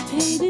[0.00, 0.49] agitated.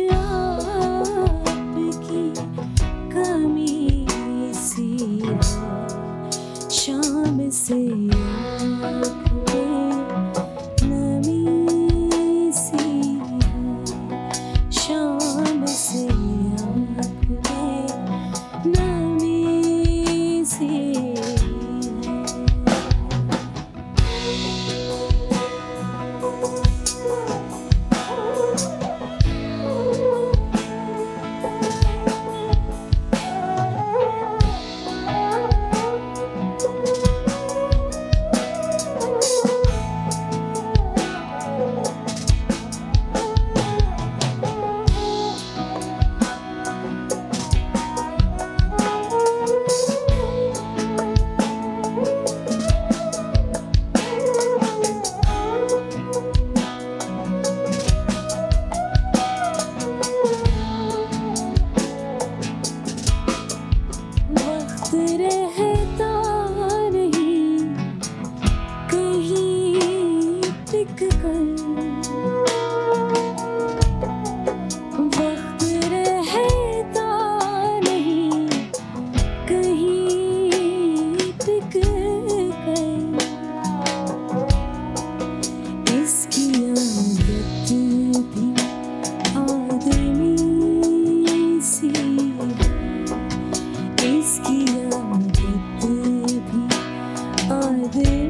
[97.93, 98.30] holding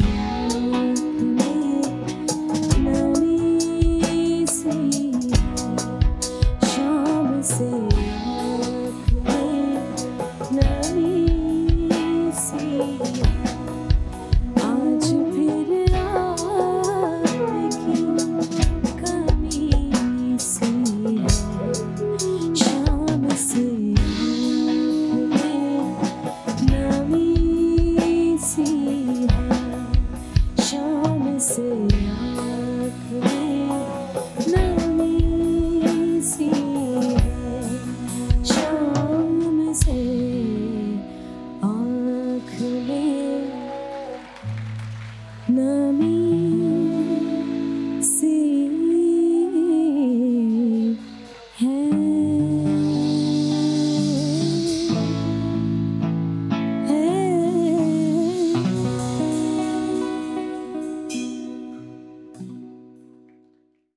[45.51, 46.10] Na